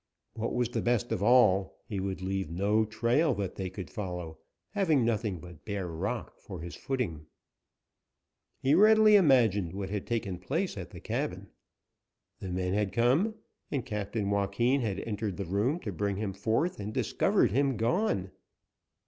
What 0.33 0.55
was 0.55 0.69
the 0.69 0.81
best 0.81 1.11
of 1.11 1.21
all, 1.21 1.77
he 1.85 1.99
would 1.99 2.23
leave 2.23 2.49
no 2.49 2.85
trail 2.85 3.35
that 3.35 3.53
they 3.53 3.69
could 3.69 3.91
follow, 3.91 4.39
having 4.71 5.05
nothing 5.05 5.37
but 5.39 5.63
bare 5.63 5.87
rock 5.87 6.39
for 6.39 6.61
his 6.61 6.75
footing. 6.75 7.27
He 8.57 8.73
readily 8.73 9.15
imagined 9.15 9.75
what 9.75 9.91
had 9.91 10.07
taken 10.07 10.39
place 10.39 10.75
at 10.75 10.89
the 10.89 10.99
cabin. 11.01 11.49
The 12.39 12.49
men 12.49 12.73
had 12.73 12.93
come, 12.93 13.35
and 13.69 13.85
Captain 13.85 14.31
Joaquin 14.31 14.81
had 14.81 14.99
entered 15.01 15.37
the 15.37 15.45
room 15.45 15.79
to 15.81 15.91
bring 15.91 16.15
him 16.15 16.33
forth 16.33 16.79
and 16.79 16.91
discovered 16.91 17.51
him 17.51 17.77
gone. 17.77 18.31